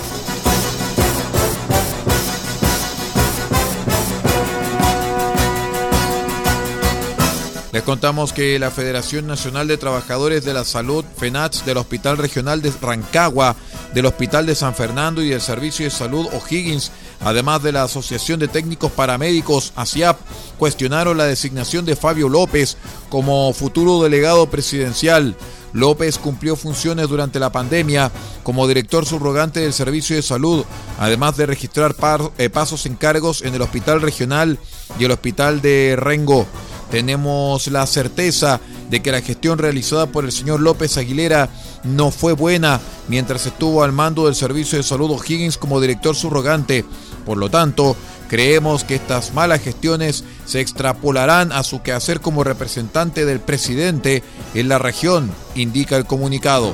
Les 7.72 7.84
contamos 7.84 8.34
que 8.34 8.58
la 8.58 8.72
Federación 8.72 9.28
Nacional 9.28 9.68
de 9.68 9.78
Trabajadores 9.78 10.44
de 10.44 10.56
la 10.56 10.66
Salud, 10.66 11.06
FENATS, 11.18 11.68
del 11.68 11.78
Hospital 11.78 12.18
Regional 12.18 12.64
de 12.64 12.74
Rancagua, 12.82 13.56
del 13.94 14.08
Hospital 14.08 14.48
de 14.48 14.56
San 14.56 14.74
Fernando 14.74 15.22
y 15.22 15.30
del 15.30 15.42
Servicio 15.42 15.86
de 15.86 15.92
Salud 15.92 16.26
O'Higgins, 16.34 16.92
además 17.22 17.62
de 17.62 17.72
la 17.72 17.84
Asociación 17.84 18.40
de 18.40 18.48
Técnicos 18.48 18.92
Paramédicos, 18.92 19.74
ASIAP, 19.76 20.18
cuestionaron 20.58 21.16
la 21.16 21.26
designación 21.26 21.86
de 21.86 21.96
Fabio 21.96 22.28
López 22.28 22.76
como 23.08 23.54
futuro 23.54 24.02
delegado 24.02 24.50
presidencial. 24.50 25.36
López 25.72 26.18
cumplió 26.18 26.56
funciones 26.56 27.08
durante 27.08 27.40
la 27.40 27.52
pandemia 27.52 28.12
como 28.42 28.68
director 28.68 29.06
subrogante 29.06 29.60
del 29.60 29.74
Servicio 29.74 30.16
de 30.16 30.24
Salud, 30.24 30.66
además 30.98 31.38
de 31.38 31.46
registrar 31.46 31.96
eh, 32.40 32.50
pasos 32.50 32.88
en 32.88 32.96
cargos 32.96 33.44
en 33.44 33.54
el 33.54 33.62
Hospital 33.62 34.02
Regional 34.02 34.58
y 34.98 35.06
el 35.06 35.12
Hospital 35.12 35.62
de 35.62 35.96
Rengo. 36.00 36.48
Tenemos 36.92 37.68
la 37.68 37.86
certeza 37.86 38.60
de 38.90 39.02
que 39.02 39.12
la 39.12 39.22
gestión 39.22 39.60
realizada 39.60 40.08
por 40.08 40.26
el 40.26 40.32
señor 40.32 40.60
López 40.60 40.98
Aguilera 40.98 41.50
no 41.84 42.12
fue 42.12 42.34
buena 42.34 42.80
mientras 43.08 43.46
estuvo 43.46 43.84
al 43.84 43.92
mando 43.92 44.26
del 44.26 44.36
Servicio 44.36 44.78
de 44.78 44.84
Salud 44.84 45.12
O'Higgins 45.12 45.58
como 45.58 45.80
director 45.80 46.16
subrogante. 46.16 46.84
Por 47.26 47.38
lo 47.38 47.50
tanto, 47.50 47.96
creemos 48.28 48.84
que 48.84 48.96
estas 48.96 49.34
malas 49.34 49.62
gestiones 49.62 50.24
se 50.46 50.62
extrapolarán 50.62 51.52
a 51.52 51.64
su 51.64 51.82
quehacer 51.82 52.22
como 52.22 52.44
representante 52.44 53.26
del 53.26 53.40
presidente 53.40 54.24
en 54.56 54.70
la 54.70 54.80
región, 54.80 55.32
indica 55.56 55.96
el 55.96 56.06
comunicado. 56.06 56.74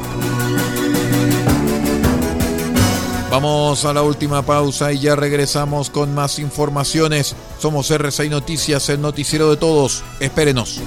Vamos 3.30 3.84
a 3.86 3.94
la 3.94 4.02
última 4.02 4.44
pausa 4.44 4.94
y 4.94 5.00
ya 5.00 5.16
regresamos 5.16 5.90
con 5.90 6.14
más 6.14 6.40
informaciones. 6.40 7.36
Somos 7.60 7.90
RCI 7.92 8.30
Noticias, 8.30 8.88
el 8.90 9.02
noticiero 9.02 9.50
de 9.50 9.58
todos. 9.58 10.04
Espérenos. 10.20 10.82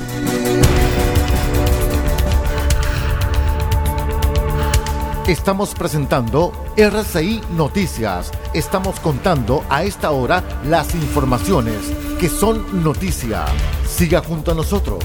Estamos 5.29 5.75
presentando 5.75 6.53
RCI 6.79 7.43
Noticias. 7.51 8.31
Estamos 8.55 8.99
contando 9.01 9.63
a 9.69 9.85
esta 9.85 10.11
hora 10.11 10.43
las 10.65 10.95
informaciones 10.95 11.77
que 12.19 12.31
son 12.31 12.83
noticia. 12.83 13.45
Siga 13.87 14.23
junto 14.23 14.53
a 14.53 14.55
nosotros. 14.55 15.05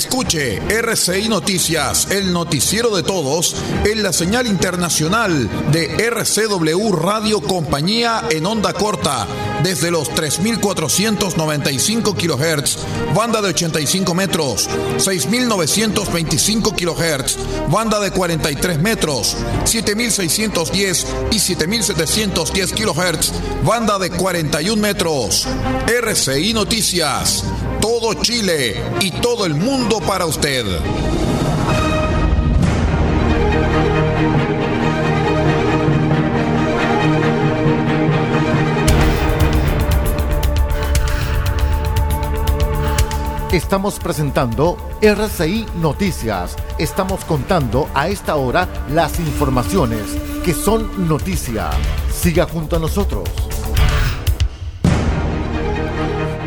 Escuche 0.00 0.56
RCI 0.66 1.28
Noticias, 1.28 2.10
el 2.10 2.32
noticiero 2.32 2.96
de 2.96 3.02
todos, 3.02 3.54
en 3.84 4.02
la 4.02 4.14
señal 4.14 4.46
internacional 4.46 5.50
de 5.72 6.08
RCW 6.08 6.92
Radio 6.92 7.42
Compañía 7.42 8.22
en 8.30 8.46
onda 8.46 8.72
corta, 8.72 9.26
desde 9.62 9.90
los 9.90 10.10
3.495 10.12 12.16
kHz, 12.16 12.78
banda 13.14 13.42
de 13.42 13.50
85 13.50 14.14
metros, 14.14 14.70
6.925 14.96 16.74
kHz, 16.74 17.36
banda 17.70 18.00
de 18.00 18.10
43 18.10 18.80
metros, 18.80 19.36
7.610 19.64 21.04
y 21.30 21.36
7.710 21.36 22.72
kHz, 22.72 23.32
banda 23.66 23.98
de 23.98 24.08
41 24.08 24.80
metros. 24.80 25.46
RCI 25.86 26.54
Noticias 26.54 27.44
todo 27.80 28.14
Chile 28.14 28.76
y 29.00 29.10
todo 29.10 29.46
el 29.46 29.54
mundo 29.54 30.00
para 30.00 30.26
usted. 30.26 30.64
Estamos 43.52 43.98
presentando 43.98 44.76
RCI 45.02 45.66
Noticias. 45.76 46.56
Estamos 46.78 47.24
contando 47.24 47.88
a 47.94 48.08
esta 48.08 48.36
hora 48.36 48.68
las 48.90 49.18
informaciones 49.18 50.02
que 50.44 50.54
son 50.54 51.08
noticia. 51.08 51.70
Siga 52.12 52.46
junto 52.46 52.76
a 52.76 52.78
nosotros. 52.78 53.28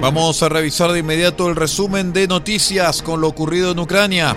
Vamos 0.03 0.43
a 0.43 0.49
revisar 0.49 0.91
de 0.91 0.99
inmediato 0.99 1.47
el 1.47 1.55
resumen 1.55 2.11
de 2.11 2.27
noticias 2.27 3.01
con 3.01 3.21
lo 3.21 3.29
ocurrido 3.29 3.71
en 3.71 3.79
Ucrania. 3.79 4.35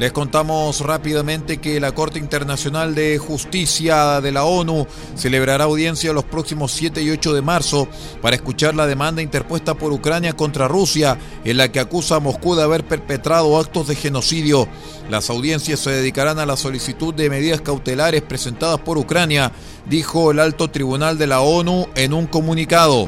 Les 0.00 0.12
contamos 0.12 0.80
rápidamente 0.80 1.58
que 1.58 1.78
la 1.78 1.92
Corte 1.92 2.18
Internacional 2.18 2.94
de 2.94 3.18
Justicia 3.18 4.22
de 4.22 4.32
la 4.32 4.44
ONU 4.44 4.86
celebrará 5.14 5.64
audiencia 5.64 6.14
los 6.14 6.24
próximos 6.24 6.72
7 6.72 7.02
y 7.02 7.10
8 7.10 7.34
de 7.34 7.42
marzo 7.42 7.86
para 8.22 8.34
escuchar 8.34 8.74
la 8.74 8.86
demanda 8.86 9.20
interpuesta 9.20 9.74
por 9.74 9.92
Ucrania 9.92 10.32
contra 10.32 10.68
Rusia, 10.68 11.18
en 11.44 11.58
la 11.58 11.70
que 11.70 11.80
acusa 11.80 12.16
a 12.16 12.20
Moscú 12.20 12.56
de 12.56 12.62
haber 12.62 12.88
perpetrado 12.88 13.58
actos 13.58 13.88
de 13.88 13.94
genocidio. 13.94 14.68
Las 15.10 15.28
audiencias 15.28 15.80
se 15.80 15.90
dedicarán 15.90 16.38
a 16.38 16.46
la 16.46 16.56
solicitud 16.56 17.12
de 17.12 17.28
medidas 17.28 17.60
cautelares 17.60 18.22
presentadas 18.22 18.80
por 18.80 18.96
Ucrania, 18.96 19.52
dijo 19.84 20.30
el 20.30 20.40
alto 20.40 20.70
tribunal 20.70 21.18
de 21.18 21.26
la 21.26 21.42
ONU 21.42 21.88
en 21.94 22.14
un 22.14 22.26
comunicado. 22.26 23.06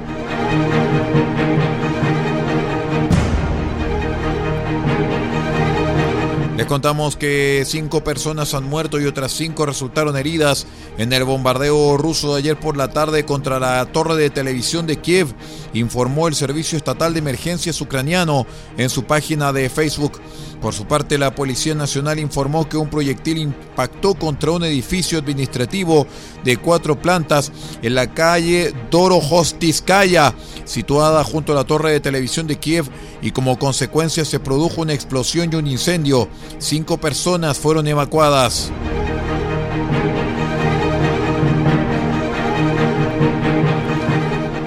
Les 6.63 6.69
contamos 6.69 7.17
que 7.17 7.65
cinco 7.67 8.05
personas 8.05 8.55
han 8.55 8.63
muerto 8.63 9.01
y 9.01 9.07
otras 9.07 9.33
cinco 9.33 9.67
resultaron 9.67 10.17
heridas 10.17 10.65
en 10.97 11.13
el 11.13 11.25
bombardeo 11.25 11.97
ruso 11.97 12.35
de 12.35 12.39
ayer 12.39 12.57
por 12.57 12.77
la 12.77 12.93
tarde 12.93 13.25
contra 13.25 13.59
la 13.59 13.85
torre 13.87 14.15
de 14.15 14.31
televisión 14.31 14.87
de 14.87 15.01
Kiev, 15.01 15.27
informó 15.73 16.29
el 16.29 16.37
Servicio 16.37 16.79
Estatal 16.79 17.15
de 17.15 17.19
Emergencias 17.19 17.81
ucraniano 17.81 18.47
en 18.79 18.91
su 18.91 19.03
página 19.03 19.53
de 19.53 19.69
Facebook. 19.71 20.21
Por 20.61 20.73
su 20.73 20.87
parte, 20.87 21.19
la 21.19 21.35
Policía 21.35 21.75
Nacional 21.75 22.21
informó 22.21 22.69
que 22.69 22.77
un 22.77 22.89
proyectil 22.89 23.39
impactó 23.39 24.15
contra 24.15 24.53
un 24.53 24.63
edificio 24.63 25.19
administrativo 25.19 26.07
de 26.45 26.59
cuatro 26.59 27.03
plantas 27.03 27.51
en 27.83 27.97
la 27.97 28.15
calle 28.15 28.73
Dorohostiskaya, 28.89 30.33
situada 30.65 31.25
junto 31.25 31.51
a 31.51 31.57
la 31.57 31.65
torre 31.65 31.91
de 31.91 31.99
televisión 31.99 32.47
de 32.47 32.61
Kiev, 32.61 32.87
y 33.23 33.31
como 33.31 33.59
consecuencia 33.59 34.25
se 34.25 34.41
produjo 34.41 34.83
una 34.83 34.93
explosión 34.93 35.51
y 35.53 35.57
un 35.57 35.69
incendio. 35.69 36.29
Cinco 36.59 36.99
personas 36.99 37.59
fueron 37.59 37.87
evacuadas. 37.87 38.71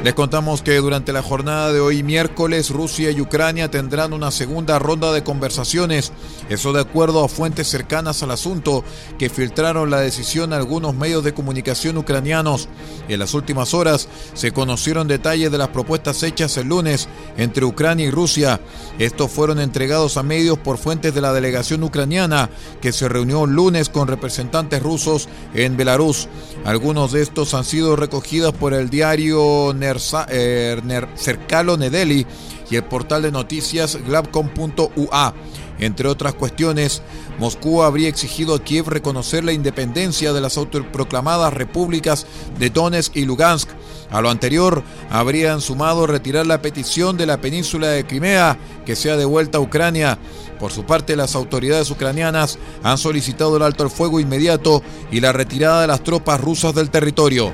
Les 0.06 0.14
contamos 0.14 0.62
que 0.62 0.76
durante 0.76 1.12
la 1.12 1.24
jornada 1.24 1.74
de 1.74 1.80
hoy 1.80 2.04
miércoles 2.04 2.70
Rusia 2.70 3.10
y 3.10 3.20
Ucrania 3.20 3.72
tendrán 3.72 4.14
una 4.14 4.30
segunda 4.30 4.78
ronda 4.78 5.12
de 5.12 5.24
conversaciones, 5.24 6.12
eso 6.50 6.74
de 6.74 6.82
acuerdo 6.82 7.24
a 7.24 7.30
fuentes 7.30 7.68
cercanas 7.68 8.22
al 8.24 8.32
asunto 8.32 8.84
que 9.18 9.30
filtraron 9.30 9.90
la 9.90 10.00
decisión 10.00 10.54
a 10.54 10.58
algunos 10.58 10.94
medios 10.94 11.24
de 11.24 11.34
comunicación 11.34 11.98
ucranianos. 11.98 12.68
En 13.08 13.20
las 13.20 13.34
últimas 13.34 13.74
horas 13.74 14.08
se 14.34 14.52
conocieron 14.52 15.08
detalles 15.08 15.52
de 15.52 15.58
las 15.58 15.70
propuestas 15.70 16.22
hechas 16.24 16.58
el 16.58 16.68
lunes 16.68 17.08
entre 17.38 17.66
Ucrania 17.66 18.06
y 18.06 18.12
Rusia. 18.12 18.60
Estos 19.00 19.32
fueron 19.32 19.60
entregados 19.60 20.18
a 20.18 20.24
medios 20.24 20.58
por 20.58 20.78
fuentes 20.78 21.14
de 21.14 21.22
la 21.22 21.34
delegación 21.34 21.84
ucraniana 21.84 22.50
que 22.82 22.92
se 22.92 23.10
reunió 23.10 23.46
el 23.46 23.52
lunes 23.52 23.90
con 23.90 24.08
representantes 24.08 24.82
rusos 24.82 25.28
en 25.54 25.78
Belarus. 25.78 26.28
Algunos 26.64 27.12
de 27.12 27.22
estos 27.22 27.54
han 27.54 27.66
sido 27.66 27.96
recogidos 27.96 28.54
por 28.54 28.74
el 28.74 28.90
diario 28.90 29.74
Ner 29.76 30.00
Cercalo 30.00 31.78
Nedeli 31.78 32.26
y 32.70 32.76
el 32.76 32.84
portal 32.84 33.22
de 33.24 33.32
noticias 33.32 33.98
glabcom.ua. 34.08 35.34
Entre 35.80 36.08
otras 36.08 36.34
cuestiones, 36.34 37.02
Moscú 37.38 37.84
habría 37.84 38.08
exigido 38.08 38.56
a 38.56 38.64
Kiev 38.64 38.88
reconocer 38.88 39.44
la 39.44 39.54
independencia 39.54 40.34
de 40.34 40.42
las 40.42 40.58
autoproclamadas 40.58 41.54
repúblicas 41.54 42.26
de 42.58 42.70
Donetsk 42.70 43.16
y 43.16 43.26
Lugansk. 43.26 43.70
A 44.12 44.22
lo 44.22 44.30
anterior, 44.30 44.84
habrían 45.10 45.62
sumado 45.62 46.08
retirar 46.08 46.46
la 46.46 46.62
petición 46.62 47.18
de 47.18 47.26
la 47.26 47.42
península 47.42 47.88
de 47.88 48.06
Crimea 48.06 48.58
que 48.86 48.96
sea 48.96 49.18
devuelta 49.18 49.58
a 49.58 49.62
Ucrania. 49.62 50.18
Por 50.60 50.72
su 50.72 50.86
parte, 50.86 51.16
las 51.16 51.36
autoridades 51.36 51.92
ucranianas 51.92 52.58
han 52.84 52.98
solicitado 52.98 53.58
el 53.58 53.64
alto 53.64 53.84
al 53.84 53.90
fuego 53.90 54.20
inmediato 54.20 54.82
y 55.12 55.20
la 55.20 55.34
retirada 55.34 55.82
de 55.82 55.88
las 55.88 56.04
tropas 56.04 56.40
rusas 56.40 56.74
del 56.74 56.90
territorio. 56.90 57.52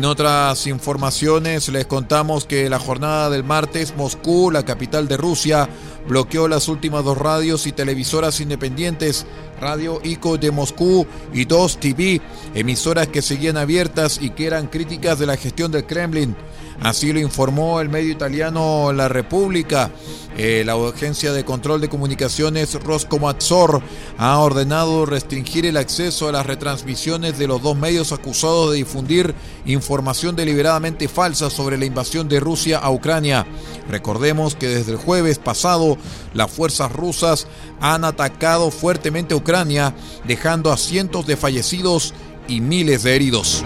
En 0.00 0.06
otras 0.06 0.66
informaciones 0.66 1.68
les 1.68 1.84
contamos 1.84 2.46
que 2.46 2.70
la 2.70 2.78
jornada 2.78 3.28
del 3.28 3.44
martes 3.44 3.94
Moscú, 3.98 4.50
la 4.50 4.64
capital 4.64 5.08
de 5.08 5.18
Rusia, 5.18 5.68
bloqueó 6.08 6.48
las 6.48 6.68
últimas 6.68 7.04
dos 7.04 7.18
radios 7.18 7.66
y 7.66 7.72
televisoras 7.72 8.40
independientes, 8.40 9.26
Radio 9.60 10.00
ICO 10.02 10.38
de 10.38 10.52
Moscú 10.52 11.06
y 11.34 11.44
DOS 11.44 11.80
TV, 11.80 12.22
emisoras 12.54 13.08
que 13.08 13.20
seguían 13.20 13.58
abiertas 13.58 14.18
y 14.22 14.30
que 14.30 14.46
eran 14.46 14.68
críticas 14.68 15.18
de 15.18 15.26
la 15.26 15.36
gestión 15.36 15.70
del 15.70 15.84
Kremlin. 15.84 16.34
Así 16.82 17.12
lo 17.12 17.20
informó 17.20 17.80
el 17.80 17.88
medio 17.88 18.12
italiano 18.12 18.92
La 18.92 19.08
República. 19.08 19.90
Eh, 20.36 20.62
la 20.64 20.74
Agencia 20.74 21.32
de 21.32 21.44
Control 21.44 21.80
de 21.80 21.88
Comunicaciones 21.88 22.72
Roscomatzor 22.82 23.82
ha 24.16 24.38
ordenado 24.38 25.04
restringir 25.04 25.66
el 25.66 25.76
acceso 25.76 26.28
a 26.28 26.32
las 26.32 26.46
retransmisiones 26.46 27.38
de 27.38 27.46
los 27.46 27.60
dos 27.62 27.76
medios 27.76 28.12
acusados 28.12 28.70
de 28.70 28.78
difundir 28.78 29.34
información 29.66 30.36
deliberadamente 30.36 31.08
falsa 31.08 31.50
sobre 31.50 31.76
la 31.76 31.84
invasión 31.84 32.28
de 32.28 32.40
Rusia 32.40 32.78
a 32.78 32.90
Ucrania. 32.90 33.46
Recordemos 33.88 34.54
que 34.54 34.68
desde 34.68 34.92
el 34.92 34.98
jueves 34.98 35.38
pasado 35.38 35.98
las 36.32 36.50
fuerzas 36.50 36.92
rusas 36.92 37.46
han 37.80 38.04
atacado 38.04 38.70
fuertemente 38.70 39.34
a 39.34 39.38
Ucrania, 39.38 39.94
dejando 40.24 40.72
a 40.72 40.78
cientos 40.78 41.26
de 41.26 41.36
fallecidos 41.36 42.14
y 42.48 42.60
miles 42.60 43.02
de 43.02 43.16
heridos. 43.16 43.64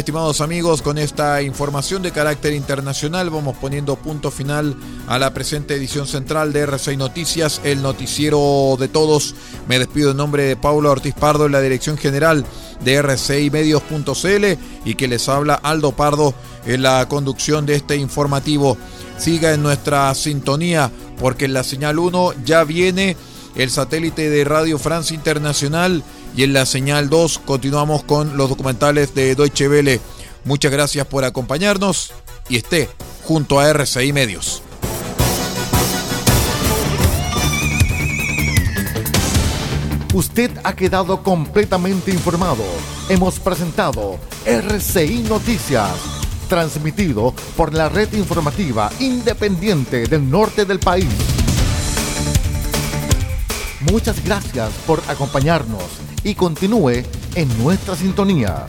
Estimados 0.00 0.40
amigos, 0.40 0.80
con 0.80 0.96
esta 0.96 1.42
información 1.42 2.02
de 2.02 2.10
carácter 2.10 2.54
internacional 2.54 3.28
vamos 3.28 3.56
poniendo 3.58 3.96
punto 3.96 4.30
final 4.30 4.74
a 5.06 5.18
la 5.18 5.34
presente 5.34 5.74
edición 5.74 6.06
central 6.06 6.54
de 6.54 6.66
R6 6.66 6.96
Noticias, 6.96 7.60
el 7.64 7.82
noticiero 7.82 8.76
de 8.80 8.88
todos. 8.88 9.34
Me 9.68 9.78
despido 9.78 10.12
en 10.12 10.16
nombre 10.16 10.44
de 10.44 10.56
Paula 10.56 10.90
Ortiz 10.90 11.14
Pardo 11.14 11.44
en 11.44 11.52
la 11.52 11.60
dirección 11.60 11.98
general 11.98 12.46
de 12.82 13.02
R6 13.02 13.52
Medios.cl 13.52 14.58
y 14.86 14.94
que 14.94 15.06
les 15.06 15.28
habla 15.28 15.54
Aldo 15.54 15.92
Pardo 15.92 16.34
en 16.64 16.82
la 16.82 17.06
conducción 17.06 17.66
de 17.66 17.74
este 17.74 17.96
informativo. 17.96 18.78
Siga 19.18 19.52
en 19.52 19.62
nuestra 19.62 20.14
sintonía 20.14 20.90
porque 21.18 21.44
en 21.44 21.52
la 21.52 21.62
señal 21.62 21.98
1 21.98 22.32
ya 22.44 22.64
viene 22.64 23.18
el 23.54 23.70
satélite 23.70 24.30
de 24.30 24.44
Radio 24.44 24.78
Francia 24.78 25.14
Internacional 25.14 26.02
y 26.36 26.44
en 26.44 26.52
la 26.52 26.66
señal 26.66 27.08
2 27.08 27.40
continuamos 27.44 28.04
con 28.04 28.36
los 28.36 28.48
documentales 28.48 29.14
de 29.14 29.34
Deutsche 29.34 29.68
Welle. 29.68 30.00
Muchas 30.44 30.72
gracias 30.72 31.06
por 31.06 31.24
acompañarnos 31.24 32.12
y 32.48 32.56
esté 32.56 32.88
junto 33.24 33.60
a 33.60 33.68
RCI 33.68 34.12
Medios. 34.12 34.62
Usted 40.12 40.50
ha 40.64 40.74
quedado 40.74 41.22
completamente 41.22 42.10
informado. 42.10 42.64
Hemos 43.08 43.38
presentado 43.38 44.18
RCI 44.44 45.24
Noticias, 45.28 45.92
transmitido 46.48 47.32
por 47.56 47.72
la 47.72 47.88
red 47.88 48.12
informativa 48.14 48.90
independiente 48.98 50.06
del 50.08 50.28
norte 50.28 50.64
del 50.64 50.80
país. 50.80 51.06
Muchas 53.80 54.22
gracias 54.24 54.70
por 54.84 55.00
acompañarnos 55.08 56.09
y 56.24 56.34
continúe 56.34 57.02
en 57.34 57.62
nuestra 57.62 57.96
sintonía. 57.96 58.66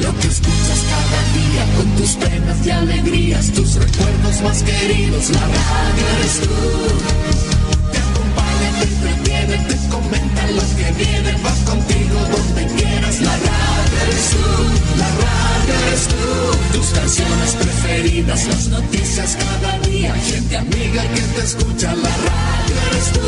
Lo 0.00 0.18
que 0.18 0.28
escuchas 0.28 0.80
cada 0.90 1.22
día 1.32 1.76
con 1.76 1.90
tus 1.96 2.10
penas 2.12 2.66
y 2.66 2.70
alegrías, 2.70 3.52
tus 3.52 3.74
recuerdos 3.74 4.42
más 4.42 4.62
queridos, 4.62 5.30
la 5.30 5.40
radio 5.40 6.06
eres 6.18 6.40
tú. 6.40 6.48
Te 7.92 7.98
acompaña, 7.98 8.78
te 8.78 8.84
entretiene, 8.84 9.56
te 9.68 9.88
comenta 9.88 10.50
lo 10.50 10.62
que 10.76 11.04
viene, 11.04 11.32
va 11.44 11.70
contigo 11.70 12.18
donde 12.30 12.74
quieras, 12.74 13.20
la 13.20 13.36
radio 13.36 14.00
eres 14.06 14.30
tú, 14.30 14.98
la 14.98 15.08
radio 15.08 15.41
eres 15.86 16.08
tú, 16.08 16.78
tus 16.78 16.86
canciones 16.90 17.54
preferidas, 17.54 18.46
las 18.46 18.68
noticias 18.68 19.36
cada 19.36 19.78
día, 19.80 20.14
gente 20.14 20.56
amiga 20.56 21.02
que 21.14 21.20
te 21.20 21.42
escucha, 21.42 21.94
la 21.94 22.08
radio 22.08 22.76
eres 22.90 23.12
tú, 23.12 23.20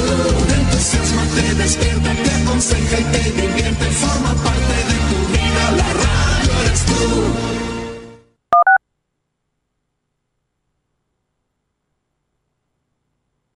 te 0.47 0.55
entusiasma, 0.55 1.23
te 1.35 1.55
despierta, 1.55 2.13
te 2.13 2.31
aconseja 2.43 3.01
y 3.01 3.05
te 3.05 3.31
divierte, 3.41 3.85
forma 3.87 4.35
parte 4.35 4.77
de 4.91 4.99
tu 5.11 5.19
vida, 5.33 5.71
la 5.77 5.93
radio 5.93 6.53
eres 6.67 6.85
tú. 6.85 7.64